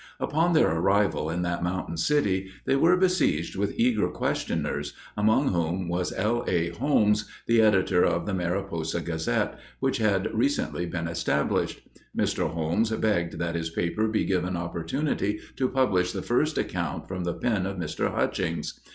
Upon 0.19 0.53
their 0.53 0.71
arrival 0.75 1.29
in 1.29 1.43
that 1.43 1.61
mountain 1.61 1.95
city, 1.95 2.49
they 2.65 2.75
were 2.75 2.97
besieged 2.97 3.55
with 3.55 3.79
eager 3.79 4.07
questioners, 4.09 4.93
among 5.15 5.49
whom 5.49 5.87
was 5.87 6.11
L. 6.13 6.43
A. 6.47 6.69
Holmes, 6.69 7.25
the 7.45 7.61
editor 7.61 8.03
of 8.03 8.25
the 8.25 8.33
Mariposa 8.33 8.99
Gazette, 8.99 9.59
which 9.79 9.97
had 9.97 10.33
recently 10.33 10.87
been 10.87 11.07
established. 11.07 11.81
Mr. 12.17 12.49
Holmes 12.49 12.89
begged 12.89 13.37
that 13.37 13.53
his 13.53 13.69
paper 13.69 14.07
be 14.07 14.25
given 14.25 14.57
opportunity 14.57 15.39
to 15.57 15.69
publish 15.69 16.13
the 16.13 16.23
first 16.23 16.57
account 16.57 17.07
from 17.07 17.23
the 17.23 17.35
pen 17.35 17.67
of 17.67 17.77
Mr. 17.77 18.11
Hutchings. 18.11 18.79